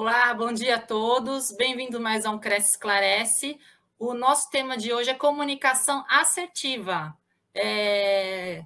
[0.00, 1.50] Olá, bom dia a todos.
[1.50, 3.58] Bem-vindo mais a um Cresce Esclarece.
[3.98, 7.16] O nosso tema de hoje é comunicação assertiva.
[7.52, 8.64] É...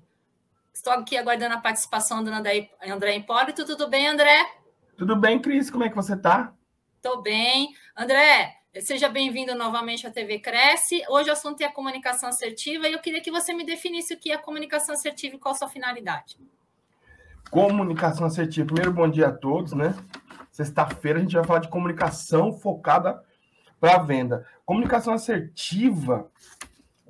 [0.75, 3.65] Estou aqui aguardando a participação do André Hipólito.
[3.65, 4.47] Tudo bem, André?
[4.95, 5.71] Tudo bem, Cris.
[5.71, 6.53] Como é que você está?
[6.97, 7.75] Estou bem.
[7.97, 11.03] André, seja bem-vindo novamente à TV Cresce.
[11.09, 14.19] Hoje o assunto é a comunicação assertiva e eu queria que você me definisse o
[14.19, 16.37] que é comunicação assertiva e qual a sua finalidade.
[17.51, 18.67] Comunicação assertiva.
[18.67, 19.95] Primeiro, bom dia a todos, né?
[20.53, 23.23] Sexta-feira a gente vai falar de comunicação focada
[23.81, 24.47] para venda.
[24.67, 26.31] Comunicação assertiva,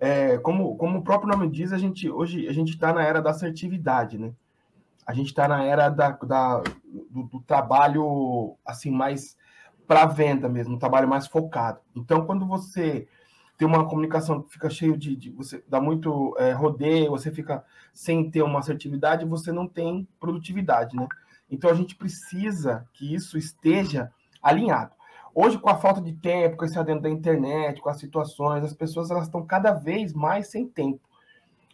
[0.01, 3.21] é, como, como o próprio nome diz, a gente hoje a gente está na era
[3.21, 4.33] da assertividade, né?
[5.05, 6.63] A gente está na era da, da
[7.11, 9.37] do, do, trabalho assim mais
[9.89, 11.81] para venda mesmo, um trabalho mais focado.
[11.97, 13.09] Então, quando você
[13.59, 17.65] tem uma comunicação que fica cheio de, de você dá muito é, rodeio, você fica
[17.93, 21.09] sem ter uma assertividade, você não tem produtividade, né?
[21.53, 24.11] Então a gente precisa que isso esteja
[24.43, 24.97] alinhado.
[25.35, 28.73] Hoje, com a falta de tempo, com esse adendo da internet, com as situações, as
[28.73, 31.01] pessoas elas estão cada vez mais sem tempo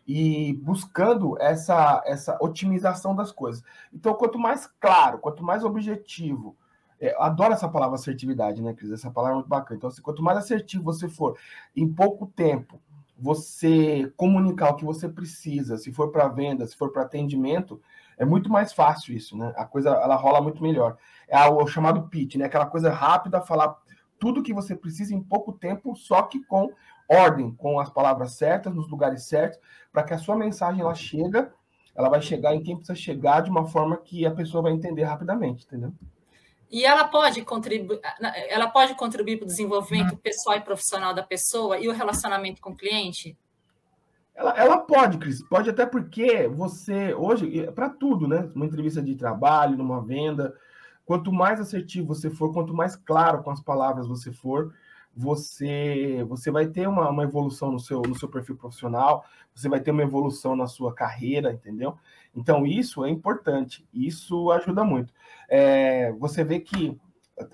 [0.06, 3.62] e buscando essa, essa otimização das coisas.
[3.92, 6.56] Então, quanto mais claro, quanto mais objetivo,
[7.00, 8.90] é, adoro essa palavra assertividade, né, Cris?
[8.90, 9.76] Essa palavra é muito bacana.
[9.76, 11.38] Então, assim, quanto mais assertivo você for,
[11.76, 12.80] em pouco tempo,
[13.18, 17.80] você comunicar o que você precisa, se for para venda, se for para atendimento,
[18.18, 19.52] é muito mais fácil isso, né?
[19.56, 20.96] A coisa ela rola muito melhor.
[21.28, 22.46] É o, chamado pitch, né?
[22.46, 23.76] Aquela coisa rápida, falar
[24.18, 26.70] tudo que você precisa em pouco tempo, só que com
[27.08, 29.58] ordem, com as palavras certas, nos lugares certos,
[29.92, 31.52] para que a sua mensagem ela chega,
[31.94, 35.04] ela vai chegar em quem precisa chegar de uma forma que a pessoa vai entender
[35.04, 35.92] rapidamente, entendeu?
[36.70, 38.00] E ela pode contribuir,
[38.48, 42.70] ela pode contribuir para o desenvolvimento pessoal e profissional da pessoa e o relacionamento com
[42.70, 43.36] o cliente?
[44.38, 48.48] Ela, ela pode, Cris, pode até porque você, hoje, para tudo, né?
[48.54, 50.54] Uma entrevista de trabalho, numa venda,
[51.04, 54.72] quanto mais assertivo você for, quanto mais claro com as palavras você for,
[55.12, 59.80] você você vai ter uma, uma evolução no seu, no seu perfil profissional, você vai
[59.80, 61.98] ter uma evolução na sua carreira, entendeu?
[62.32, 65.12] Então, isso é importante, isso ajuda muito.
[65.48, 66.96] É, você vê que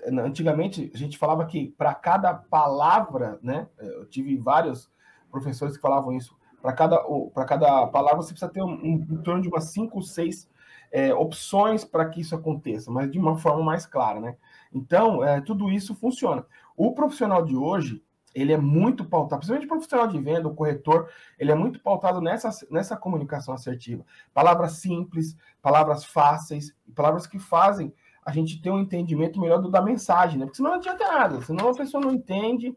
[0.07, 3.67] antigamente a gente falava que para cada palavra, né?
[3.79, 4.87] Eu tive vários
[5.31, 6.35] professores que falavam isso
[6.65, 6.97] para cada,
[7.31, 10.49] para cada palavra, você precisa ter um, um, em torno de umas cinco, seis
[10.91, 14.35] é, opções para que isso aconteça, mas de uma forma mais clara, né?
[14.73, 16.43] Então, é, tudo isso funciona.
[16.75, 18.03] O profissional de hoje,
[18.33, 22.19] ele é muito pautado, principalmente o profissional de venda, o corretor, ele é muito pautado
[22.19, 24.03] nessa, nessa comunicação assertiva.
[24.33, 27.93] Palavras simples, palavras fáceis, palavras que fazem
[28.25, 30.45] a gente ter um entendimento melhor do, da mensagem, né?
[30.45, 32.75] Porque senão não adianta nada, senão a pessoa não entende,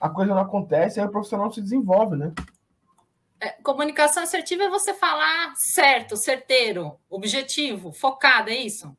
[0.00, 2.32] a coisa não acontece, aí o profissional se desenvolve, né?
[3.40, 8.96] É, comunicação assertiva é você falar certo, certeiro, objetivo, focado, é isso?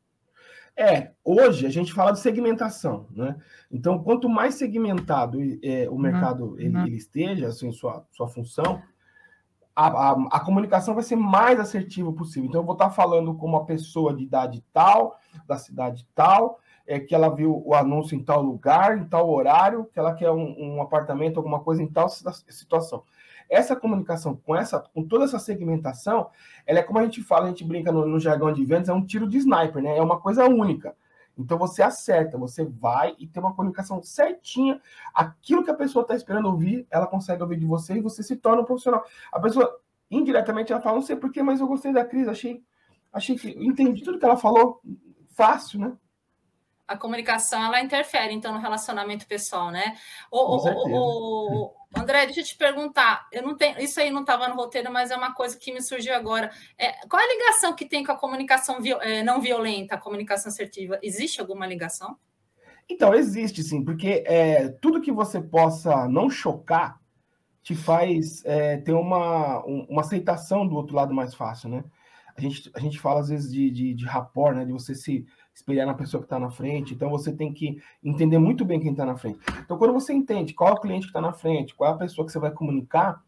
[0.76, 3.36] É, hoje a gente fala de segmentação, né?
[3.70, 6.58] Então, quanto mais segmentado é, o uhum, mercado uhum.
[6.58, 8.82] Ele, ele, esteja, assim, sua, sua função,
[9.76, 12.48] a, a, a, comunicação vai ser mais assertiva possível.
[12.48, 16.98] Então, eu vou estar falando com uma pessoa de idade tal, da cidade tal, é,
[16.98, 20.56] que ela viu o anúncio em tal lugar, em tal horário, que ela quer um,
[20.58, 23.04] um apartamento, alguma coisa em tal situação.
[23.50, 26.30] Essa comunicação com essa, com toda essa segmentação,
[26.64, 28.92] ela é como a gente fala, a gente brinca no, no jargão de vendas, é
[28.92, 29.98] um tiro de sniper, né?
[29.98, 30.94] É uma coisa única.
[31.36, 34.80] Então você acerta, você vai e tem uma comunicação certinha.
[35.14, 38.36] Aquilo que a pessoa está esperando ouvir, ela consegue ouvir de você e você se
[38.36, 39.04] torna um profissional.
[39.32, 42.62] A pessoa, indiretamente, ela fala, não sei porquê, mas eu gostei da crise, achei,
[43.12, 44.80] achei que entendi tudo que ela falou,
[45.30, 45.92] fácil, né?
[46.90, 49.96] A comunicação ela interfere então no relacionamento pessoal, né?
[50.28, 54.92] O, André, deixa eu te perguntar, eu não tenho, isso aí não estava no roteiro,
[54.92, 56.50] mas é uma coisa que me surgiu agora.
[56.76, 60.50] É, qual é a ligação que tem com a comunicação é, não violenta, a comunicação
[60.50, 60.98] assertiva?
[61.00, 62.16] Existe alguma ligação?
[62.88, 67.00] Então, existe sim, porque é, tudo que você possa não chocar
[67.62, 71.84] te faz é, ter uma, uma aceitação do outro lado mais fácil, né?
[72.36, 74.64] A gente, a gente fala às vezes de, de, de rapport, né?
[74.64, 76.94] De você se espelhar na pessoa que está na frente.
[76.94, 79.38] Então você tem que entender muito bem quem está na frente.
[79.64, 81.98] Então, quando você entende qual é o cliente que está na frente, qual é a
[81.98, 83.22] pessoa que você vai comunicar,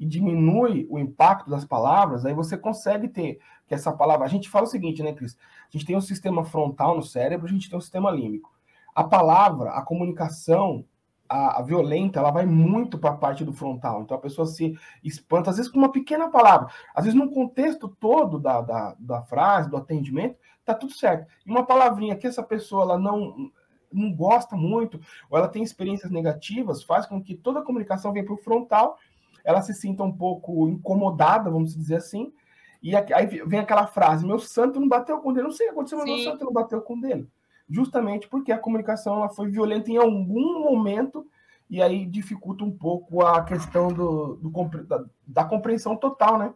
[0.00, 3.38] e diminui o impacto das palavras, aí você consegue ter
[3.68, 4.24] que essa palavra.
[4.24, 5.36] A gente fala o seguinte, né, Cris?
[5.68, 8.50] A gente tem um sistema frontal no cérebro, a gente tem um sistema límbico.
[8.94, 10.86] A palavra, a comunicação,
[11.30, 14.02] a, a violenta, ela vai muito para a parte do frontal.
[14.02, 17.88] Então a pessoa se espanta, às vezes com uma pequena palavra, às vezes no contexto
[17.88, 21.30] todo da, da, da frase, do atendimento, tá tudo certo.
[21.46, 23.50] E uma palavrinha que essa pessoa ela não
[23.92, 28.24] não gosta muito, ou ela tem experiências negativas, faz com que toda a comunicação venha
[28.24, 28.96] para o frontal,
[29.44, 32.32] ela se sinta um pouco incomodada, vamos dizer assim,
[32.80, 35.48] e aí vem aquela frase: meu santo não bateu com dele.
[35.48, 37.28] Não sei o que aconteceu, mas meu santo não bateu com dele.
[37.70, 41.24] Justamente porque a comunicação ela foi violenta em algum momento
[41.70, 44.50] e aí dificulta um pouco a questão do, do
[44.84, 46.52] da, da, compreensão total, né?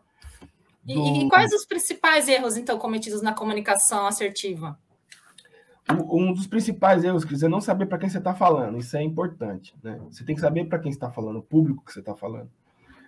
[0.83, 0.93] Do...
[0.93, 4.77] E, e, quais os principais erros, então, cometidos na comunicação assertiva?
[6.11, 9.03] Um dos principais erros, quer dizer, não saber para quem você está falando, isso é
[9.03, 10.01] importante, né?
[10.11, 12.51] Você tem que saber para quem está falando, o público que você está falando.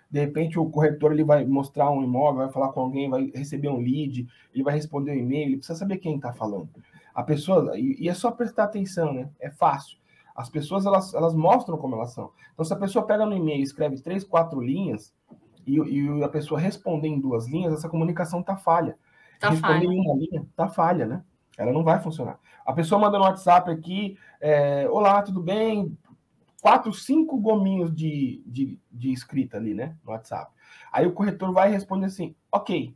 [0.09, 3.69] De repente, o corretor ele vai mostrar um imóvel, vai falar com alguém, vai receber
[3.69, 6.69] um lead, ele vai responder um e-mail, ele precisa saber quem está falando.
[7.17, 9.31] A pessoa, e é só prestar atenção, né?
[9.41, 9.97] É fácil.
[10.35, 12.31] As pessoas, elas, elas mostram como elas são.
[12.53, 15.15] Então, se a pessoa pega no e-mail e escreve três, quatro linhas,
[15.67, 18.99] e, e a pessoa responder em duas linhas, essa comunicação tá falha.
[19.41, 19.95] Tá responder falha.
[19.95, 21.25] em uma linha, tá falha, né?
[21.57, 22.39] Ela não vai funcionar.
[22.67, 25.97] A pessoa manda no WhatsApp aqui, é, olá, tudo bem?
[26.61, 29.97] Quatro, cinco gominhos de, de, de escrita ali, né?
[30.05, 30.53] No WhatsApp.
[30.93, 32.95] Aí o corretor vai responder assim, ok,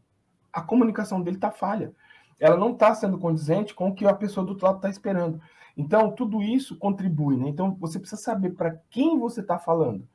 [0.53, 1.95] a comunicação dele tá falha.
[2.41, 5.41] Ela não está sendo condizente com o que a pessoa do outro lado está esperando.
[5.77, 7.49] Então, tudo isso contribui, né?
[7.49, 10.09] Então, você precisa saber para quem você está falando.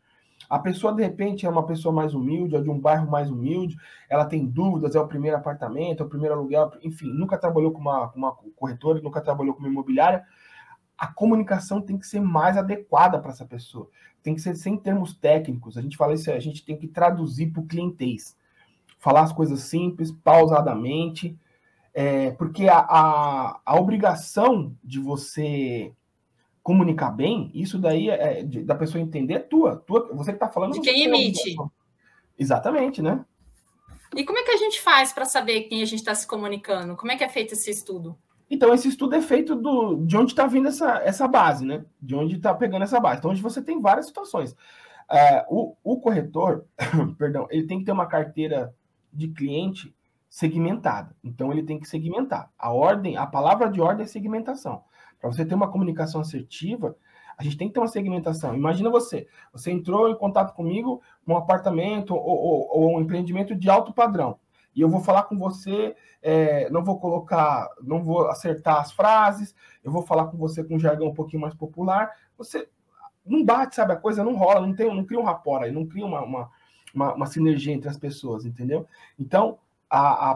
[0.50, 3.76] A pessoa, de repente, é uma pessoa mais humilde, é de um bairro mais humilde,
[4.10, 7.80] ela tem dúvidas, é o primeiro apartamento, é o primeiro aluguel, enfim, nunca trabalhou com
[7.80, 10.24] uma, uma corretora, nunca trabalhou com uma imobiliária.
[10.98, 13.90] A comunicação tem que ser mais adequada para essa pessoa.
[14.22, 15.78] Tem que ser sem termos técnicos.
[15.78, 18.38] A gente fala isso, a gente tem que traduzir para o clientês.
[19.00, 21.38] Falar as coisas simples, pausadamente,
[21.98, 25.94] é, porque a, a, a, obrigação de você
[26.62, 29.78] comunicar bem, isso daí é, de, da pessoa entender é tua.
[29.78, 30.74] tua você que está falando.
[30.74, 31.56] De quem emite.
[32.38, 33.24] Exatamente, né?
[34.14, 36.98] E como é que a gente faz para saber quem a gente está se comunicando?
[36.98, 38.18] Como é que é feito esse estudo?
[38.50, 41.86] Então, esse estudo é feito do, de onde está vindo essa, essa base, né?
[42.02, 43.20] De onde está pegando essa base.
[43.20, 44.54] Então, onde você tem várias situações.
[45.10, 46.66] É, o, o corretor,
[47.18, 48.76] perdão, ele tem que ter uma carteira
[49.14, 49.96] de cliente
[50.30, 51.16] segmentada.
[51.24, 52.52] Então ele tem que segmentar.
[52.58, 54.84] A ordem, a palavra de ordem é segmentação.
[55.20, 56.96] Para você ter uma comunicação assertiva,
[57.38, 58.56] a gente tem que ter uma segmentação.
[58.56, 63.70] Imagina você, você entrou em contato comigo num apartamento ou, ou, ou um empreendimento de
[63.70, 64.40] alto padrão.
[64.76, 69.56] E eu vou falar com você, é, não vou colocar, não vou acertar as frases,
[69.84, 72.12] eu vou falar com você com um jargão um pouquinho mais popular.
[72.38, 72.68] Você
[73.26, 73.94] não bate, sabe?
[73.94, 76.52] A coisa não rola, não tem, não cria um rapport aí, não cria uma, uma,
[76.94, 78.86] uma, uma sinergia entre as pessoas, entendeu?
[79.18, 79.58] Então,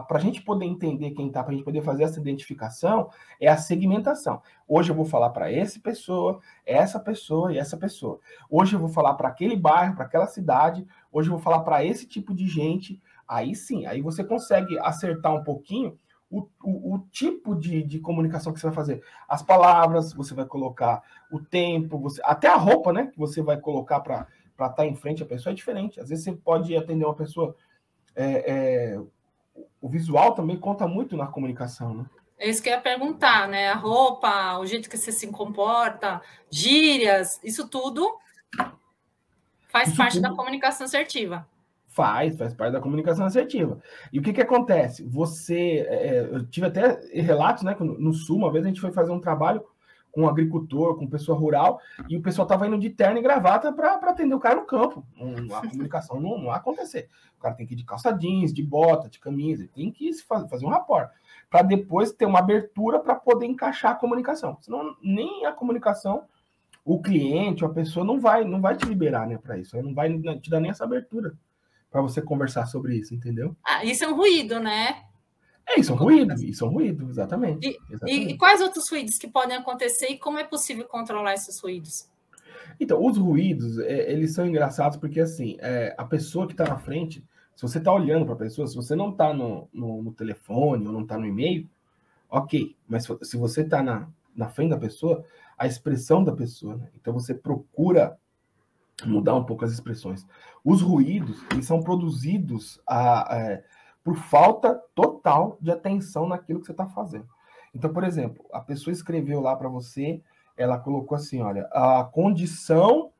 [0.06, 3.48] para a gente poder entender quem está, para a gente poder fazer essa identificação, é
[3.48, 4.40] a segmentação.
[4.66, 8.20] Hoje eu vou falar para essa pessoa, essa pessoa e essa pessoa.
[8.48, 10.86] Hoje eu vou falar para aquele bairro, para aquela cidade.
[11.12, 13.00] Hoje eu vou falar para esse tipo de gente.
[13.28, 15.98] Aí sim, aí você consegue acertar um pouquinho
[16.30, 19.02] o, o, o tipo de, de, comunicação que você vai fazer.
[19.28, 23.08] As palavras, você vai colocar o tempo, você, até a roupa, né?
[23.08, 26.00] Que você vai colocar para estar tá em frente à pessoa é diferente.
[26.00, 27.54] Às vezes você pode atender uma pessoa.
[28.14, 29.00] É, é,
[29.80, 32.04] o visual também conta muito na comunicação, né?
[32.38, 33.68] É isso que eu ia perguntar, né?
[33.68, 38.16] A roupa, o jeito que você se comporta, gírias, isso tudo
[39.68, 41.46] faz isso parte tudo da comunicação assertiva.
[41.86, 43.78] Faz, faz parte da comunicação assertiva.
[44.12, 45.04] E o que, que acontece?
[45.04, 45.86] Você.
[45.88, 47.76] É, é eu tive até relatos, né?
[47.78, 49.62] No Sul, uma vez a gente foi fazer um trabalho
[50.12, 53.94] com agricultor, com pessoa rural, e o pessoal estava indo de terno e gravata para
[53.94, 55.04] atender o cara no campo.
[55.54, 57.08] a comunicação não, não vai acontecer.
[57.38, 60.12] O cara tem que ir de calça jeans, de bota, de camisa, tem que
[60.48, 61.10] fazer um rapport,
[61.48, 64.58] para depois ter uma abertura para poder encaixar a comunicação.
[64.60, 66.24] Senão, nem a comunicação,
[66.84, 70.10] o cliente, a pessoa não vai, não vai te liberar né, para isso, não vai
[70.38, 71.34] te dar nem essa abertura
[71.90, 73.56] para você conversar sobre isso, entendeu?
[73.64, 75.02] Ah, isso é um ruído, né?
[75.66, 77.68] É, isso é um ruído, isso é um ruído, exatamente.
[77.68, 78.32] E, exatamente.
[78.32, 82.08] e, quais outros ruídos que podem acontecer e como é possível controlar esses ruídos?
[82.78, 86.78] Então, os ruídos, é, eles são engraçados porque, assim, é, a pessoa que está na
[86.78, 87.24] frente,
[87.54, 90.86] se você está olhando para a pessoa, se você não está no, no, no, telefone
[90.86, 91.68] ou não está no e-mail,
[92.28, 92.74] ok.
[92.88, 95.24] Mas se você está na, na frente da pessoa,
[95.58, 96.88] a expressão da pessoa, né?
[96.98, 98.18] Então, você procura
[99.04, 100.26] mudar um pouco as expressões.
[100.64, 103.64] Os ruídos, eles são produzidos a, a é,
[104.02, 107.28] por falta total de atenção naquilo que você está fazendo.
[107.74, 110.22] Então, por exemplo, a pessoa escreveu lá para você,
[110.56, 113.12] ela colocou assim: olha, a condição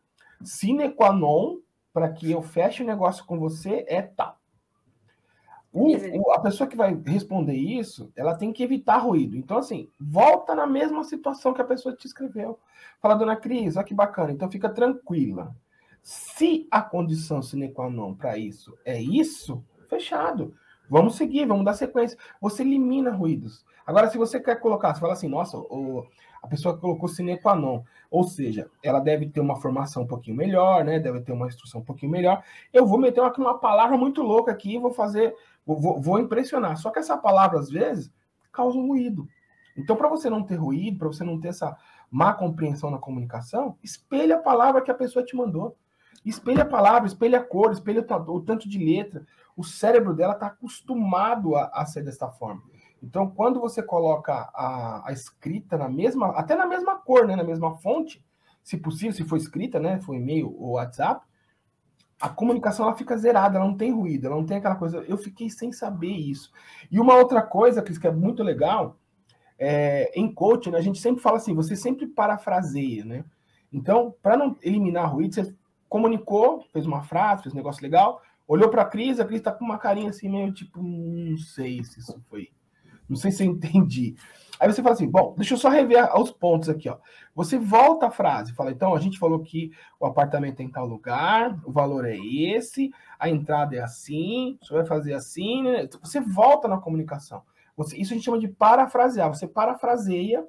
[0.42, 1.58] sine qua non
[1.92, 4.38] para que eu feche o negócio com você é tal.
[5.72, 9.36] O, o, a pessoa que vai responder isso, ela tem que evitar ruído.
[9.36, 12.58] Então, assim, volta na mesma situação que a pessoa te escreveu.
[13.00, 14.32] Fala, dona Cris, olha que bacana.
[14.32, 15.54] Então, fica tranquila.
[16.02, 20.54] Se a condição sine qua non para isso é isso, fechado.
[20.90, 22.18] Vamos seguir, vamos dar sequência.
[22.40, 23.64] Você elimina ruídos.
[23.86, 26.04] Agora, se você quer colocar, você fala assim, nossa, o,
[26.42, 30.36] a pessoa colocou sine qua non, ou seja, ela deve ter uma formação um pouquinho
[30.36, 30.98] melhor, né?
[30.98, 32.42] Deve ter uma instrução um pouquinho melhor.
[32.72, 36.76] Eu vou meter uma, uma palavra muito louca aqui, vou fazer, vou, vou impressionar.
[36.76, 38.12] Só que essa palavra, às vezes,
[38.52, 39.28] causa um ruído.
[39.76, 41.76] Então, para você não ter ruído, para você não ter essa
[42.10, 45.76] má compreensão na comunicação, espelha a palavra que a pessoa te mandou.
[46.24, 49.26] Espelha a palavra, espelha a cor, espelha o tanto de letra.
[49.56, 52.62] O cérebro dela está acostumado a, a, ser dessa forma.
[53.02, 57.44] Então, quando você coloca a, a, escrita na mesma, até na mesma cor, né, na
[57.44, 58.24] mesma fonte,
[58.62, 61.24] se possível, se for escrita, né, for e-mail ou WhatsApp,
[62.20, 64.98] a comunicação ela fica zerada, ela não tem ruído, ela não tem aquela coisa.
[65.08, 66.52] Eu fiquei sem saber isso.
[66.90, 68.98] E uma outra coisa que é muito legal,
[69.58, 73.24] é, em coaching, a gente sempre fala assim, você sempre parafraseia, né?
[73.72, 75.54] Então, para não eliminar ruído, você
[75.88, 78.20] comunicou, fez uma frase, fez um negócio legal,
[78.52, 81.84] olhou para a Cris, a Cris está com uma carinha assim, meio tipo, não sei
[81.84, 82.48] se isso foi.
[83.08, 84.16] Não sei se eu entendi.
[84.58, 86.98] Aí você fala assim, bom, deixa eu só rever os pontos aqui, ó.
[87.34, 91.56] Você volta a frase, fala, então, a gente falou que o apartamento tem tal lugar,
[91.64, 95.88] o valor é esse, a entrada é assim, você vai fazer assim, né?
[96.02, 97.42] Você volta na comunicação.
[97.76, 99.28] Você, isso a gente chama de parafrasear.
[99.28, 100.44] Você parafraseia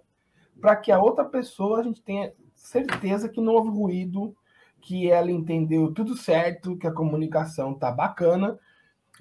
[0.59, 4.35] para que a outra pessoa a gente tenha certeza que não houve ruído,
[4.81, 8.59] que ela entendeu tudo certo, que a comunicação tá bacana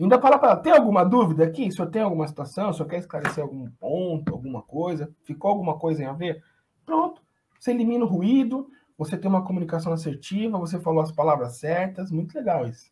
[0.00, 1.68] Ainda fala para ela, tem alguma dúvida aqui?
[1.68, 2.70] O senhor tem alguma situação?
[2.70, 5.14] O senhor quer esclarecer algum ponto, alguma coisa?
[5.24, 6.42] Ficou alguma coisa em a ver?
[6.86, 7.22] Pronto.
[7.58, 12.10] Você elimina o ruído, você tem uma comunicação assertiva, você falou as palavras certas.
[12.10, 12.90] Muito legal isso.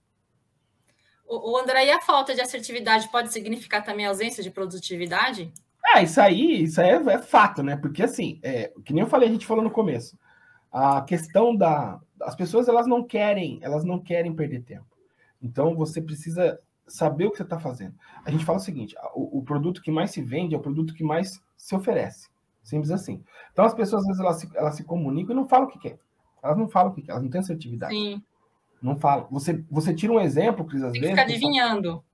[1.26, 5.50] O, André, e a falta de assertividade pode significar também ausência de produtividade?
[5.94, 7.76] É, isso aí, isso aí é, é fato, né?
[7.76, 10.18] Porque assim, é, que nem eu falei, a gente falou no começo,
[10.72, 12.00] a questão da.
[12.20, 14.86] As pessoas elas não querem, elas não querem perder tempo.
[15.40, 17.94] Então você precisa saber o que você está fazendo.
[18.24, 20.94] A gente fala o seguinte: o, o, produto que mais se vende é o produto
[20.94, 22.28] que mais se oferece.
[22.62, 23.22] Simples assim.
[23.52, 25.78] Então as pessoas, às vezes, elas se, elas se comunicam e não falam o que
[25.78, 25.98] quer.
[26.42, 27.94] Elas não falam o que quer, elas não têm assertividade.
[27.94, 28.22] Sim.
[28.80, 29.26] Não falam.
[29.30, 31.16] Você, você tira um exemplo, Cris, às Tem vezes.
[31.16, 32.04] Fica adivinhando.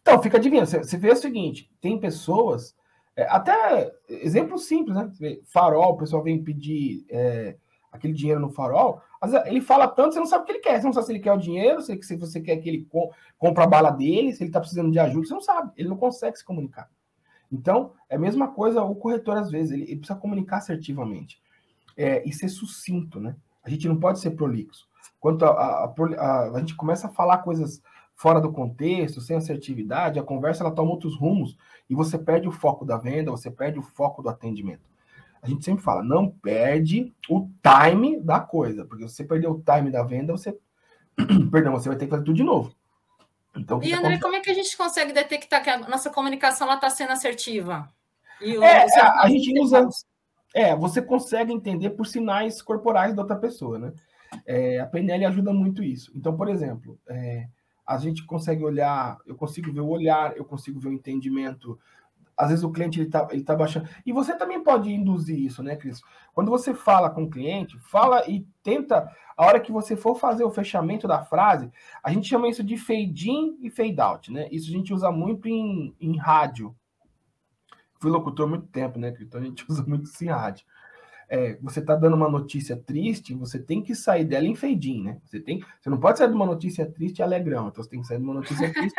[0.00, 0.68] Então, fica adivinhando.
[0.68, 2.74] Você, você vê o seguinte: tem pessoas.
[3.14, 5.10] É, até exemplo simples, né?
[5.46, 7.56] Farol, o pessoal vem pedir é,
[7.96, 9.00] aquele dinheiro no farol.
[9.46, 10.80] Ele fala tanto, você não sabe o que ele quer.
[10.80, 12.88] Você não sabe se ele quer o dinheiro, se, se você quer que ele
[13.38, 15.72] compre a bala dele, se ele está precisando de ajuda, você não sabe.
[15.76, 16.88] Ele não consegue se comunicar.
[17.50, 21.40] Então, é a mesma coisa o corretor, às vezes, ele, ele precisa comunicar assertivamente.
[21.96, 23.36] É, e ser sucinto, né?
[23.64, 24.86] A gente não pode ser prolixo.
[25.18, 27.82] Quando a, a, a, a, gente começa a falar coisas
[28.14, 31.56] fora do contexto, sem assertividade, a conversa ela toma outros rumos
[31.88, 34.95] e você perde o foco da venda, você perde o foco do atendimento
[35.46, 39.62] a gente sempre fala, não perde o time da coisa, porque se você perder o
[39.62, 40.56] time da venda, você,
[41.50, 42.74] perdão, você vai ter que fazer tudo de novo.
[43.56, 46.90] Então, e André, como é que a gente consegue detectar que a nossa comunicação está
[46.90, 47.88] sendo assertiva?
[48.40, 49.88] E é, a, a gente usa.
[50.52, 53.92] É, você consegue entender por sinais corporais da outra pessoa, né?
[54.44, 56.12] É, a PNL ajuda muito isso.
[56.14, 57.46] Então, por exemplo, é,
[57.86, 61.78] a gente consegue olhar, eu consigo ver o olhar, eu consigo ver o entendimento
[62.36, 63.88] às vezes o cliente ele tá, ele tá baixando.
[64.04, 66.02] E você também pode induzir isso, né, Cris?
[66.34, 70.44] Quando você fala com o cliente, fala e tenta, a hora que você for fazer
[70.44, 71.70] o fechamento da frase,
[72.02, 74.48] a gente chama isso de fade in e fade out, né?
[74.52, 76.76] Isso a gente usa muito em, em rádio.
[77.98, 79.26] Fui locutor muito tempo, né, Cris?
[79.26, 80.66] Então a gente usa muito isso em rádio.
[81.28, 85.02] É, você está dando uma notícia triste, você tem que sair dela em fade in,
[85.02, 85.20] né?
[85.24, 88.00] Você, tem, você não pode sair de uma notícia triste e alegrão, então você tem
[88.00, 88.94] que sair de uma notícia triste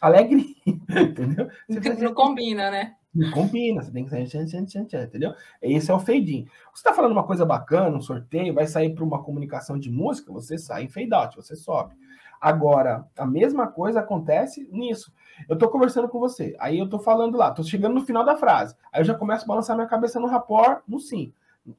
[0.00, 1.48] alegre, entendeu?
[1.68, 2.96] Você não combina, né?
[3.12, 5.34] Não combina, você tem que sair, entendeu?
[5.60, 6.44] Esse é o fade in.
[6.72, 10.32] Você está falando uma coisa bacana, um sorteio, vai sair para uma comunicação de música,
[10.32, 11.94] você sai em fade out, você sobe.
[12.40, 15.12] Agora, a mesma coisa acontece nisso.
[15.48, 18.36] Eu estou conversando com você, aí eu estou falando lá, estou chegando no final da
[18.36, 21.32] frase, aí eu já começo a balançar minha cabeça no rapport, no sim.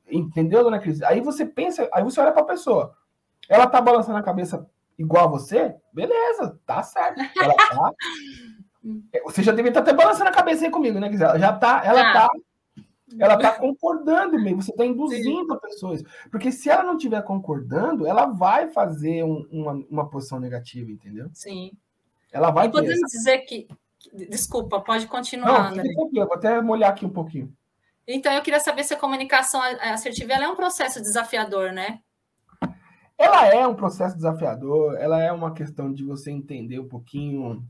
[0.09, 1.01] Entendeu, dona Cris?
[1.01, 2.95] Aí você pensa, aí você olha para a pessoa.
[3.49, 4.69] Ela está balançando a cabeça
[5.01, 7.21] igual a você, beleza, tá certo.
[7.41, 7.93] Ela tá.
[9.25, 11.37] você já devia estar até balançando a cabeça aí comigo, né, Gisela?
[11.37, 12.13] Já tá, ela ah.
[12.13, 12.29] tá.
[13.19, 15.59] Ela tá concordando mesmo, você está induzindo Sim.
[15.59, 16.03] pessoas.
[16.31, 21.29] Porque se ela não estiver concordando, ela vai fazer um, uma, uma posição negativa, entendeu?
[21.33, 21.73] Sim.
[22.31, 22.67] Ela vai.
[22.67, 23.67] E podemos dizer que.
[24.13, 25.75] Desculpa, pode continuar.
[25.75, 27.53] Não, eu vou até molhar aqui um pouquinho.
[28.07, 31.99] Então, eu queria saber se a comunicação assertiva é um processo desafiador, né?
[33.21, 37.63] Ela é um processo desafiador, ela é uma questão de você entender um pouquinho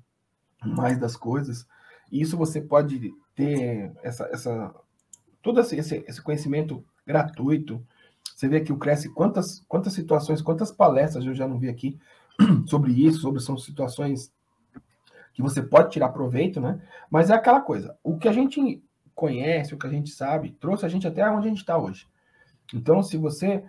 [0.66, 1.68] mais das coisas.
[2.10, 4.74] E isso você pode ter essa, essa
[5.42, 5.78] todo esse,
[6.08, 7.86] esse conhecimento gratuito.
[8.34, 12.00] Você vê que o Cresce, quantas, quantas situações, quantas palestras eu já não vi aqui
[12.66, 14.32] sobre isso, sobre são situações
[15.34, 16.82] que você pode tirar proveito, né?
[17.10, 18.82] Mas é aquela coisa, o que a gente
[19.14, 22.08] conhece, o que a gente sabe, trouxe a gente até onde a gente está hoje.
[22.74, 23.64] Então, se você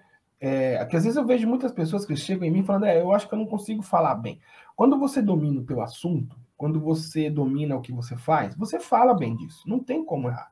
[0.45, 3.13] é, que às vezes eu vejo muitas pessoas que chegam em mim falando, é, eu
[3.13, 4.41] acho que eu não consigo falar bem.
[4.75, 9.15] Quando você domina o teu assunto, quando você domina o que você faz, você fala
[9.15, 9.63] bem disso.
[9.69, 10.51] Não tem como errar.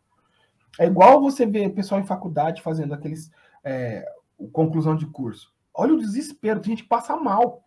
[0.78, 3.32] É igual você ver pessoal em faculdade fazendo aqueles
[3.64, 4.06] é,
[4.52, 5.52] conclusão de curso.
[5.74, 7.64] Olha o desespero, tem gente que passa mal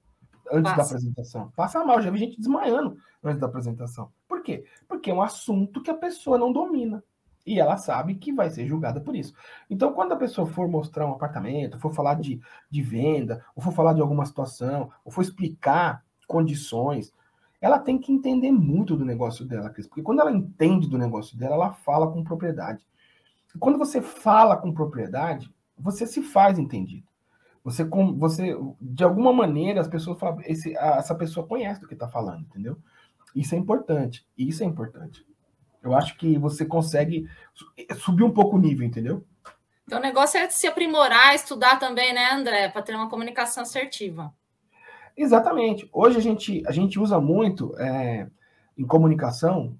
[0.50, 0.78] antes passa.
[0.78, 1.52] da apresentação.
[1.58, 4.10] Passa mal, já vi gente desmaiando antes da apresentação.
[4.30, 4.64] Por quê?
[4.88, 7.04] Porque é um assunto que a pessoa não domina.
[7.46, 9.34] E ela sabe que vai ser julgada por isso.
[9.70, 13.74] Então, quando a pessoa for mostrar um apartamento, for falar de, de venda, ou for
[13.74, 17.12] falar de alguma situação, ou for explicar condições,
[17.60, 19.88] ela tem que entender muito do negócio dela, Cris.
[19.88, 22.86] Porque quando ela entende do negócio dela, ela fala com propriedade.
[23.54, 27.08] E quando você fala com propriedade, você se faz entendido.
[27.64, 32.08] Você, você de alguma maneira, as pessoas falam, esse, essa pessoa conhece do que está
[32.08, 32.78] falando, entendeu?
[33.34, 34.26] Isso é importante.
[34.38, 35.26] Isso é importante.
[35.84, 37.30] Eu acho que você consegue
[38.00, 39.26] subir um pouco o nível, entendeu?
[39.86, 44.34] Então o negócio é se aprimorar, estudar também, né, André, para ter uma comunicação assertiva.
[45.16, 45.88] Exatamente.
[45.92, 48.28] Hoje a gente, a gente usa muito é,
[48.78, 49.78] em comunicação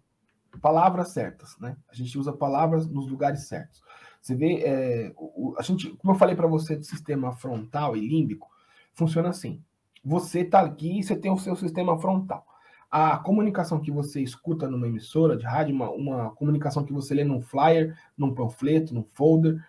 [0.62, 1.76] palavras certas, né?
[1.90, 3.82] A gente usa palavras nos lugares certos.
[4.22, 8.08] Você vê, é, o, a gente, como eu falei para você do sistema frontal e
[8.08, 8.50] límbico,
[8.94, 9.64] funciona assim.
[10.04, 12.46] Você está aqui e você tem o seu sistema frontal
[12.96, 17.24] a comunicação que você escuta numa emissora de rádio, uma, uma comunicação que você lê
[17.24, 19.60] num flyer, num panfleto, num folder,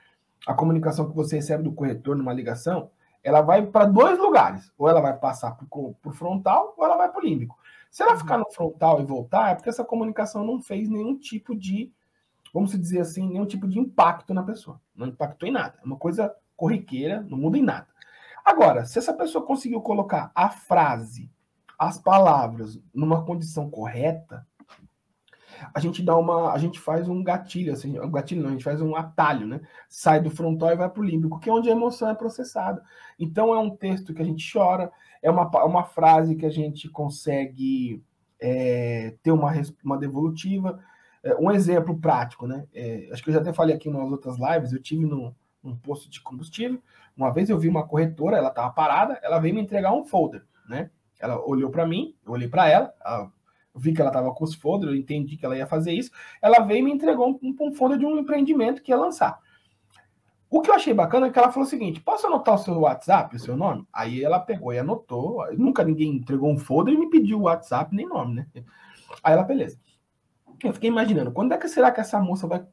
[0.47, 2.91] a comunicação que você recebe do corretor numa ligação,
[3.23, 4.71] ela vai para dois lugares.
[4.77, 7.59] Ou ela vai passar o frontal, ou ela vai para o límbico.
[7.91, 11.57] Se ela ficar no frontal e voltar, é porque essa comunicação não fez nenhum tipo
[11.57, 11.91] de,
[12.53, 14.79] vamos dizer assim, nenhum tipo de impacto na pessoa.
[14.95, 15.79] Não impactou em nada.
[15.83, 17.87] É uma coisa corriqueira, não muda em nada.
[18.45, 21.33] Agora, se essa pessoa conseguiu colocar a frase
[21.79, 24.47] as palavras numa condição correta,
[25.73, 28.65] a gente dá uma, a gente faz um gatilho, assim, um gatilho não, a gente
[28.65, 29.61] faz um atalho, né?
[29.89, 32.83] Sai do frontal e vai para o límbico, que é onde a emoção é processada.
[33.19, 34.91] Então é um texto que a gente chora,
[35.23, 38.03] é uma, uma frase que a gente consegue
[38.41, 39.53] é, ter uma,
[39.85, 40.81] uma devolutiva.
[41.23, 42.67] É, um exemplo prático, né?
[42.75, 45.77] É, acho que eu já até falei aqui umas outras lives, eu tive no, num
[45.77, 46.81] posto de combustível,
[47.17, 50.45] uma vez eu vi uma corretora, ela estava parada, ela veio me entregar um folder,
[50.69, 50.91] né?
[51.25, 52.93] Ela olhou para mim, eu olhei para ela,
[53.75, 56.11] vi que ela estava com os folders, eu entendi que ela ia fazer isso.
[56.43, 59.41] Ela veio e me entregou um, um folder de um empreendimento que ia lançar.
[60.51, 62.79] O que eu achei bacana é que ela falou o seguinte: posso anotar o seu
[62.79, 63.89] WhatsApp, o seu nome?
[63.91, 65.45] Aí ela pegou e anotou.
[65.57, 68.47] Nunca ninguém entregou um folder e me pediu o WhatsApp nem nome, né?
[69.23, 69.81] Aí ela, beleza.
[70.63, 72.65] Eu fiquei imaginando, quando é que será que essa moça vai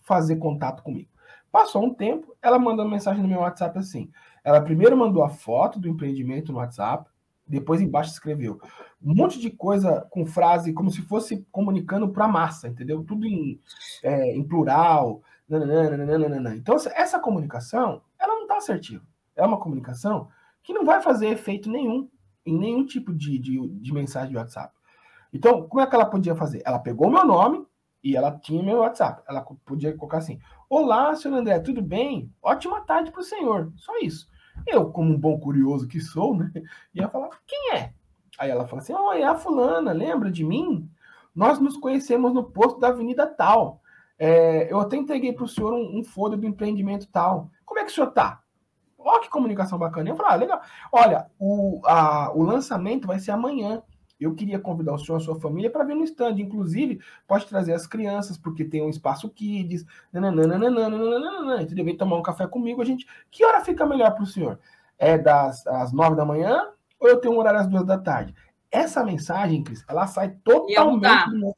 [0.00, 1.10] fazer contato comigo?
[1.52, 4.10] Passou um tempo, ela mandou mensagem no meu WhatsApp assim.
[4.42, 7.08] Ela primeiro mandou a foto do empreendimento no WhatsApp,
[7.48, 8.60] depois embaixo escreveu
[9.02, 13.04] um monte de coisa com frase como se fosse comunicando para a massa, entendeu?
[13.04, 13.60] Tudo em,
[14.02, 15.22] é, em plural.
[15.48, 16.54] Nananana.
[16.54, 19.02] Então, essa comunicação, ela não está assertiva.
[19.34, 20.28] É uma comunicação
[20.62, 22.08] que não vai fazer efeito nenhum
[22.44, 24.74] em nenhum tipo de, de, de mensagem de WhatsApp.
[25.32, 26.62] Então, como é que ela podia fazer?
[26.66, 27.66] Ela pegou meu nome
[28.02, 29.22] e ela tinha meu WhatsApp.
[29.26, 32.30] Ela podia colocar assim: Olá, senhor André, tudo bem?
[32.42, 33.72] Ótima tarde para o senhor.
[33.76, 34.28] Só isso.
[34.66, 36.50] Eu, como um bom curioso que sou, né,
[36.94, 37.92] ia falar, quem é?
[38.38, 40.88] Aí ela fala assim, oh, é a fulana, lembra de mim?
[41.34, 43.80] Nós nos conhecemos no posto da avenida tal.
[44.18, 47.50] É, eu até entreguei para o senhor um, um do empreendimento tal.
[47.64, 48.42] Como é que o senhor tá?
[48.98, 50.08] Olha que comunicação bacana.
[50.08, 50.62] Eu falei, ah, legal.
[50.92, 53.82] Olha, o, a, o lançamento vai ser amanhã.
[54.20, 56.40] Eu queria convidar o senhor e a sua família para vir no stand.
[56.40, 59.84] Inclusive, pode trazer as crianças, porque tem um espaço kids.
[60.12, 61.84] Nananana, entendeu?
[61.84, 62.82] Vem tomar um café comigo.
[62.82, 63.06] A gente.
[63.30, 64.58] Que hora fica melhor para o senhor?
[64.98, 68.34] É das às nove da manhã ou eu tenho um horário às duas da tarde?
[68.70, 70.72] Essa mensagem, Cris, ela sai totalmente.
[70.72, 71.30] Ia mudar.
[71.30, 71.56] Do meu...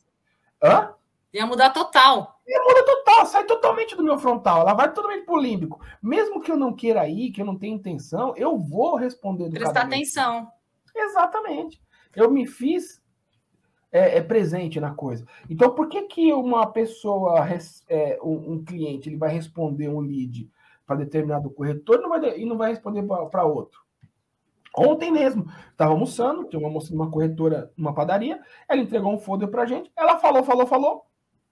[0.62, 0.94] Hã?
[1.32, 2.40] Ia mudar total.
[2.46, 4.60] Ia mudar total, sai totalmente do meu frontal.
[4.60, 5.80] Ela vai totalmente pro límbico.
[6.02, 9.54] Mesmo que eu não queira ir, que eu não tenha intenção, eu vou responder do
[9.54, 10.48] Prestar atenção.
[10.94, 11.80] Exatamente
[12.14, 13.00] eu me fiz
[13.92, 15.26] é, é, presente na coisa.
[15.48, 17.46] Então, por que que uma pessoa,
[17.88, 20.48] é, um, um, cliente, ele vai responder um lead
[20.86, 23.80] para determinado corretor e não vai, e não vai responder para outro?
[24.76, 29.48] Ontem mesmo, estava almoçando, tinha uma moça numa corretora, numa padaria, ela entregou um folder
[29.48, 31.04] para gente, ela falou, falou, falou,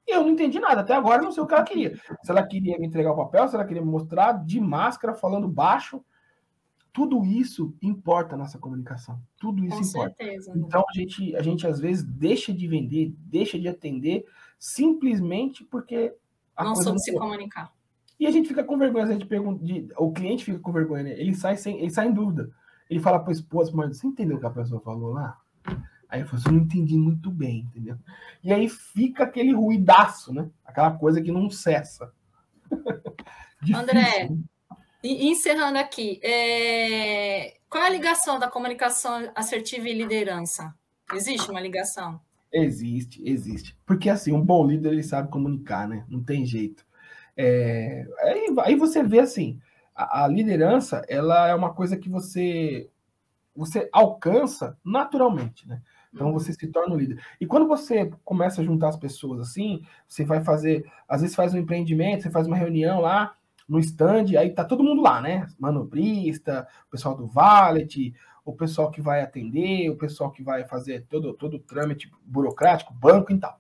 [0.06, 0.80] e eu não entendi nada.
[0.80, 1.94] Até agora não sei o que ela queria.
[2.22, 5.46] Se ela queria me entregar o papel, se ela queria me mostrar de máscara, falando
[5.46, 6.02] baixo,
[6.98, 9.20] tudo isso importa nessa comunicação.
[9.38, 10.16] Tudo isso Com importa.
[10.16, 10.62] Certeza, né?
[10.66, 14.26] Então a gente, a gente às vezes deixa de vender, deixa de atender
[14.58, 16.12] simplesmente porque
[16.56, 17.72] a não soube se comunicar.
[18.18, 21.04] E a gente fica com vergonha, a gente pergunta, de, o cliente fica com vergonha,
[21.04, 21.12] né?
[21.12, 22.50] Ele sai sem, ele sai em dúvida.
[22.90, 25.38] Ele fala para a esposa, mas você entendeu o que a pessoa falou lá?
[26.08, 27.96] Aí eu falo, assim, eu não entendi muito bem, entendeu?
[28.42, 30.50] E aí fica aquele ruidaço, né?
[30.64, 32.12] Aquela coisa que não cessa.
[33.62, 34.38] Difícil, André, né?
[35.02, 37.54] E encerrando aqui, é...
[37.70, 40.74] qual é a ligação da comunicação assertiva e liderança?
[41.14, 42.20] Existe uma ligação?
[42.52, 43.76] Existe, existe.
[43.86, 46.04] Porque assim, um bom líder ele sabe comunicar, né?
[46.08, 46.84] Não tem jeito.
[47.36, 49.60] É, aí, aí você vê assim,
[49.94, 52.90] a, a, liderança ela é uma coisa que você
[53.54, 55.80] você alcança naturalmente, né?
[56.12, 57.22] Então você se torna um líder.
[57.40, 61.54] E quando você começa a juntar as pessoas assim, você vai fazer, às vezes faz
[61.54, 63.34] um empreendimento, você faz uma reunião lá
[63.68, 65.46] no stand, aí tá todo mundo lá, né?
[65.58, 71.04] Manobrista, o pessoal do Valet, o pessoal que vai atender, o pessoal que vai fazer
[71.08, 73.58] todo, todo o trâmite burocrático, banco e tal.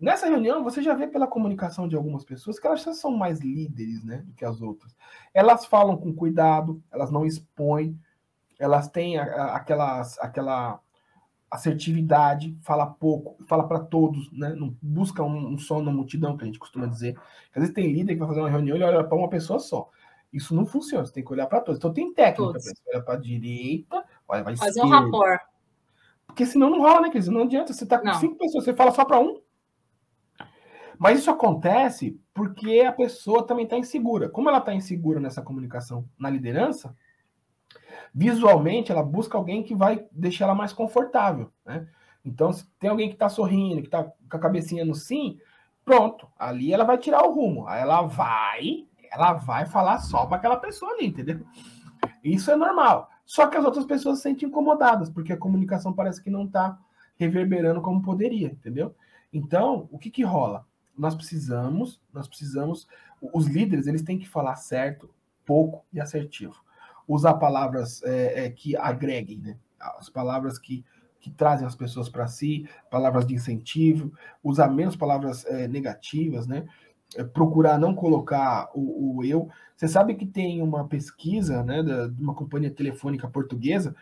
[0.00, 3.40] Nessa reunião, você já vê pela comunicação de algumas pessoas que elas já são mais
[3.40, 4.94] líderes né, do que as outras.
[5.32, 7.98] Elas falam com cuidado, elas não expõem,
[8.58, 10.80] elas têm aquelas, aquela
[11.54, 14.54] assertividade, fala pouco, fala para todos, né?
[14.54, 17.16] Não busca um, um só na multidão, que a gente costuma dizer.
[17.54, 19.88] Às vezes tem líder que vai fazer uma reunião e olha para uma pessoa só.
[20.32, 21.78] Isso não funciona, você tem que olhar para todos.
[21.78, 24.88] Então tem técnica, você olha para a direita, olha para Fazer esquerda.
[24.88, 25.40] um rapport.
[26.26, 27.28] Porque senão não rola, né, Cris?
[27.28, 28.14] Não adianta, você tá com não.
[28.14, 29.40] cinco pessoas, você fala só para um.
[30.98, 34.28] Mas isso acontece porque a pessoa também está insegura.
[34.28, 36.96] Como ela está insegura nessa comunicação na liderança,
[38.14, 41.88] visualmente ela busca alguém que vai deixar ela mais confortável, né?
[42.24, 45.38] Então, se tem alguém que está sorrindo, que está com a cabecinha no sim,
[45.84, 47.66] pronto, ali ela vai tirar o rumo.
[47.66, 51.44] Aí ela vai, ela vai falar só para aquela pessoa ali, entendeu?
[52.22, 53.10] Isso é normal.
[53.26, 56.78] Só que as outras pessoas se sentem incomodadas, porque a comunicação parece que não está
[57.16, 58.94] reverberando como poderia, entendeu?
[59.30, 60.66] Então, o que que rola?
[60.96, 62.88] Nós precisamos, nós precisamos,
[63.20, 65.10] os líderes, eles têm que falar certo,
[65.44, 66.63] pouco e assertivo
[67.06, 69.56] usar palavras é, é, que agreguem, né?
[69.78, 70.84] As palavras que,
[71.20, 74.12] que trazem as pessoas para si, palavras de incentivo,
[74.42, 76.66] usar menos palavras é, negativas, né?
[77.16, 79.48] É, procurar não colocar o, o, eu.
[79.76, 83.94] Você sabe que tem uma pesquisa, né, de uma companhia telefônica portuguesa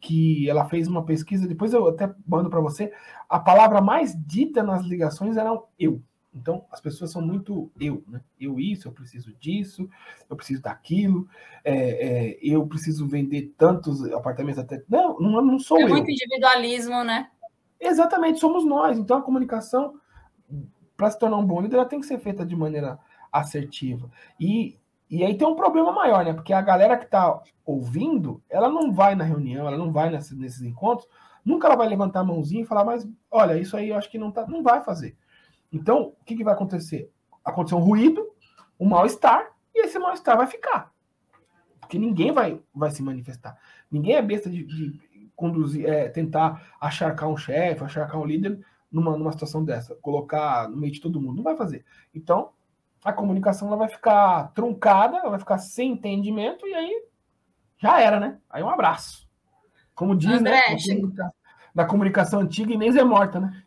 [0.00, 2.92] que ela fez uma pesquisa, depois eu até mando para você,
[3.26, 6.02] a palavra mais dita nas ligações era eu.
[6.34, 8.20] Então, as pessoas são muito eu, né?
[8.40, 9.88] Eu isso, eu preciso disso,
[10.28, 11.28] eu preciso daquilo,
[11.62, 14.82] é, é, eu preciso vender tantos apartamentos até.
[14.88, 15.86] Não, não, não sou é eu.
[15.86, 17.30] É muito individualismo, né?
[17.80, 18.98] Exatamente, somos nós.
[18.98, 19.94] Então, a comunicação,
[20.96, 22.98] para se tornar um bom líder, ela tem que ser feita de maneira
[23.30, 24.10] assertiva.
[24.40, 24.76] E,
[25.08, 26.32] e aí tem um problema maior, né?
[26.32, 30.36] Porque a galera que está ouvindo, ela não vai na reunião, ela não vai nesses,
[30.36, 31.08] nesses encontros,
[31.44, 34.18] nunca ela vai levantar a mãozinha e falar, mas olha, isso aí eu acho que
[34.18, 35.16] não tá, não vai fazer.
[35.72, 37.10] Então, o que, que vai acontecer?
[37.44, 38.26] Aconteceu um ruído,
[38.78, 40.92] um mal-estar, e esse mal-estar vai ficar.
[41.80, 43.58] Porque ninguém vai, vai se manifestar.
[43.90, 49.16] Ninguém é besta de, de conduzir, é, tentar acharcar um chefe, acharcar um líder numa,
[49.16, 51.36] numa situação dessa, colocar no meio de todo mundo.
[51.36, 51.84] Não vai fazer.
[52.14, 52.50] Então,
[53.04, 57.04] a comunicação ela vai ficar truncada, ela vai ficar sem entendimento, e aí
[57.76, 58.38] já era, né?
[58.48, 59.28] Aí um abraço.
[59.94, 60.74] Como diz, né, André, né?
[60.74, 61.32] Na comunicação,
[61.74, 63.62] na comunicação antiga, Inês é morta, né?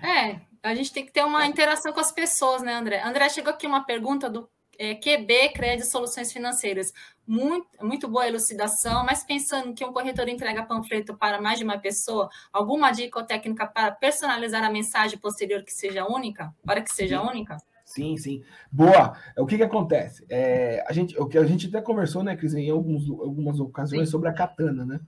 [0.00, 3.02] É, a gente tem que ter uma interação com as pessoas, né, André?
[3.02, 6.92] André, chegou aqui uma pergunta do é, QB Crédito Soluções Financeiras.
[7.26, 11.78] Muito, muito boa elucidação, mas pensando que um corretor entrega panfleto para mais de uma
[11.78, 16.54] pessoa, alguma dica ou técnica para personalizar a mensagem posterior que seja única?
[16.64, 17.26] Para que seja sim.
[17.26, 17.56] única?
[17.84, 18.42] Sim, sim.
[18.70, 19.16] Boa.
[19.36, 20.24] O que que acontece?
[20.28, 24.08] É, a gente, o que a gente até conversou, né, Cris, em alguns, algumas ocasiões
[24.08, 24.12] sim.
[24.12, 25.00] sobre a katana, né?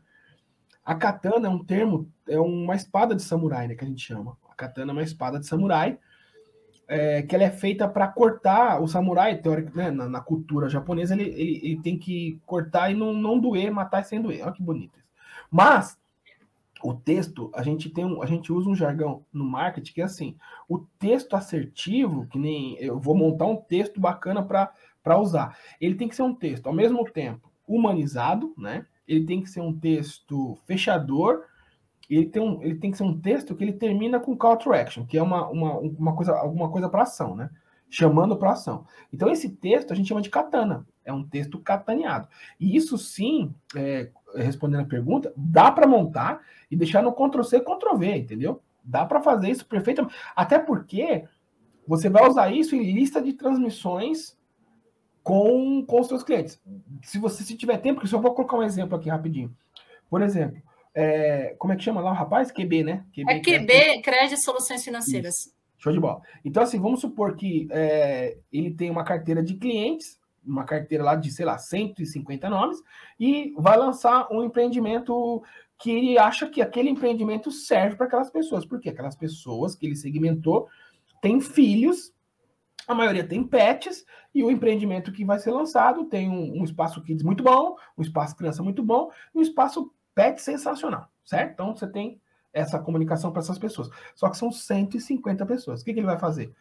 [0.85, 4.37] A katana é um termo, é uma espada de samurai, né, que a gente chama
[4.61, 5.99] katana é uma espada de samurai,
[6.87, 11.15] é, que ela é feita para cortar o samurai, teórico, né, na, na, cultura japonesa,
[11.15, 14.43] ele, ele, ele, tem que cortar e não, não doer, matar sem doer.
[14.43, 15.09] Olha que bonito isso.
[15.49, 15.97] Mas
[16.83, 20.05] o texto, a gente tem um, a gente usa um jargão no marketing que é
[20.05, 20.37] assim,
[20.69, 25.57] o texto assertivo, que nem eu vou montar um texto bacana para usar.
[25.81, 28.85] Ele tem que ser um texto ao mesmo tempo humanizado, né?
[29.07, 31.45] Ele tem que ser um texto fechador
[32.17, 34.73] ele tem, um, ele tem que ser um texto que ele termina com call to
[34.73, 37.51] action, que é uma, uma, uma coisa, alguma coisa para ação, né?
[37.89, 38.85] Chamando para ação.
[39.13, 40.87] Então, esse texto a gente chama de katana.
[41.05, 42.29] É um texto cataneado.
[42.59, 48.17] E isso sim, é, respondendo a pergunta, dá para montar e deixar no Ctrl-C, Ctrl-V,
[48.17, 48.61] entendeu?
[48.85, 50.15] Dá para fazer isso perfeitamente.
[50.35, 51.25] Até porque
[51.87, 54.37] você vai usar isso em lista de transmissões
[55.23, 56.61] com, com os seus clientes.
[57.03, 59.55] Se você se tiver tempo, porque eu vou colocar um exemplo aqui rapidinho.
[60.09, 60.61] Por exemplo,
[60.95, 62.51] é, como é que chama lá o rapaz?
[62.51, 63.05] QB, né?
[63.15, 65.41] QB, é QB, Crédito Soluções Financeiras.
[65.41, 65.61] Isso.
[65.79, 66.21] Show de bola.
[66.45, 71.15] Então, assim, vamos supor que é, ele tem uma carteira de clientes, uma carteira lá
[71.15, 72.79] de, sei lá, 150 nomes,
[73.19, 75.43] e vai lançar um empreendimento
[75.79, 78.67] que ele acha que aquele empreendimento serve para aquelas pessoas.
[78.67, 80.69] Porque aquelas pessoas que ele segmentou
[81.23, 82.13] têm filhos,
[82.87, 87.03] a maioria tem pets, e o empreendimento que vai ser lançado tem um, um espaço
[87.03, 91.53] kids muito bom, um espaço criança muito bom, e um espaço pet sensacional, certo?
[91.53, 92.21] Então você tem
[92.53, 93.89] essa comunicação para essas pessoas.
[94.15, 95.81] Só que são 150 pessoas.
[95.81, 96.53] O que, que ele vai fazer?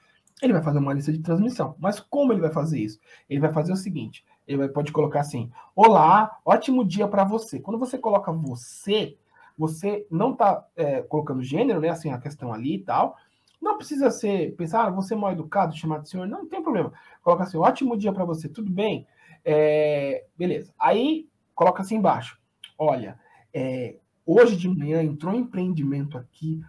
[0.41, 1.75] Ele vai fazer uma lista de transmissão.
[1.79, 2.99] Mas como ele vai fazer isso?
[3.29, 7.59] Ele vai fazer o seguinte: ele vai, pode colocar assim: Olá, ótimo dia para você.
[7.59, 9.17] Quando você coloca você,
[9.57, 11.89] você não está é, colocando gênero, né?
[11.89, 13.17] Assim, a questão ali e tal.
[13.61, 16.25] Não precisa ser, pensar, ah, você é mal educado, chamar de senhor.
[16.25, 16.93] Não, não tem problema.
[17.21, 19.05] Coloca assim: ótimo dia para você, tudo bem?
[19.43, 20.73] É, beleza.
[20.79, 22.39] Aí, coloca assim embaixo:
[22.77, 23.19] Olha,
[23.53, 26.61] é, hoje de manhã entrou um empreendimento aqui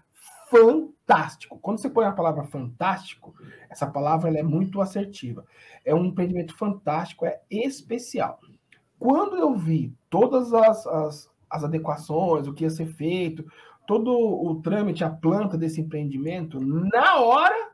[0.51, 1.59] fantástico.
[1.59, 3.35] Quando você põe a palavra fantástico,
[3.69, 5.45] essa palavra é muito assertiva.
[5.85, 8.41] É um empreendimento fantástico, é especial.
[8.99, 13.51] Quando eu vi todas as, as, as adequações, o que ia ser feito,
[13.87, 17.73] todo o trâmite, a planta desse empreendimento, na hora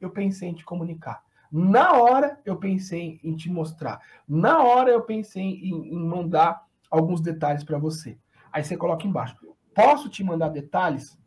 [0.00, 1.22] eu pensei em te comunicar.
[1.50, 4.00] Na hora eu pensei em te mostrar.
[4.26, 8.18] Na hora eu pensei em, em mandar alguns detalhes para você.
[8.52, 9.34] Aí você coloca embaixo.
[9.74, 11.18] Posso te mandar detalhes?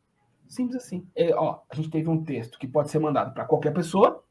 [0.48, 1.08] Simples assim.
[1.16, 4.24] É, ó, a gente teve um texto que pode ser mandado para qualquer pessoa.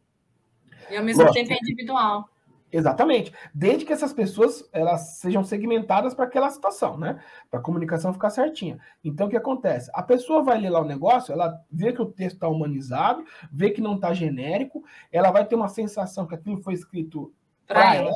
[0.88, 2.28] E ao mesmo Lógico, tempo é individual.
[2.70, 3.32] Exatamente.
[3.52, 7.20] Desde que essas pessoas elas sejam segmentadas para aquela situação, né?
[7.50, 8.78] Para a comunicação ficar certinha.
[9.02, 9.90] Então, o que acontece?
[9.94, 13.70] A pessoa vai ler lá o negócio, ela vê que o texto está humanizado, vê
[13.70, 17.32] que não está genérico, ela vai ter uma sensação que aquilo foi escrito
[17.66, 18.10] para ela,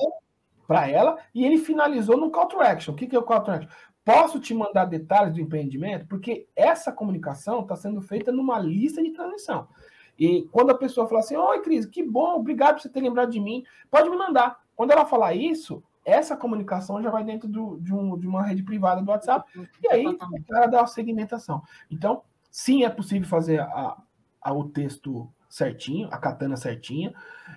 [0.69, 2.93] para ela, e ele finalizou no call to action.
[2.93, 3.71] O que, que é o call to action?
[4.05, 6.07] Posso te mandar detalhes do empreendimento?
[6.07, 9.67] Porque essa comunicação está sendo feita numa lista de transmissão.
[10.19, 13.31] E quando a pessoa fala assim, oi, Cris, que bom, obrigado por você ter lembrado
[13.31, 14.61] de mim, pode me mandar.
[14.77, 18.63] Quando ela falar isso, essa comunicação já vai dentro do, de, um, de, uma rede
[18.63, 19.51] privada do WhatsApp,
[19.83, 20.05] e aí
[20.51, 21.63] ela dá a segmentação.
[21.91, 23.97] Então, sim, é possível fazer a,
[24.43, 27.15] a, o texto certinho, a katana certinha,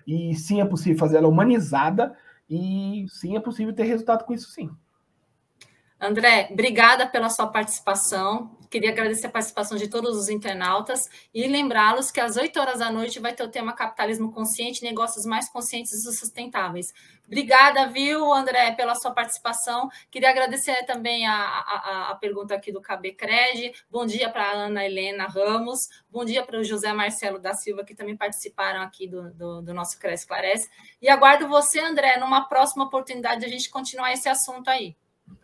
[0.08, 2.15] e sim é possível fazer ela humanizada,
[2.52, 4.70] e sim é possível ter resultado com isso, sim.
[6.02, 8.58] André, obrigada pela sua participação.
[8.72, 12.90] Queria agradecer a participação de todos os internautas e lembrá-los que às 8 horas da
[12.90, 16.92] noite vai ter o tema Capitalismo Consciente, negócios mais conscientes e sustentáveis.
[17.28, 19.92] Obrigada, viu, André, pela sua participação.
[20.10, 23.72] Queria agradecer também a, a, a pergunta aqui do KB Cred.
[23.88, 25.82] Bom dia para a Ana Helena Ramos.
[26.10, 29.74] Bom dia para o José Marcelo da Silva, que também participaram aqui do, do, do
[29.74, 30.68] nosso Cresce Clarece.
[31.00, 34.96] E aguardo você, André, numa próxima oportunidade de a gente continuar esse assunto aí.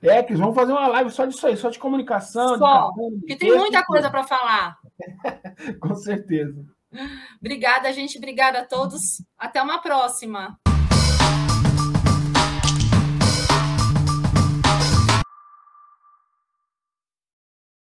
[0.02, 2.58] É, que vamos fazer uma live só disso aí, só de comunicação.
[2.58, 4.78] Só, de porque tem muita coisa para falar.
[5.80, 6.65] Com certeza.
[7.39, 8.17] Obrigada, gente.
[8.17, 9.02] Obrigada a todos.
[9.38, 10.58] Até uma próxima.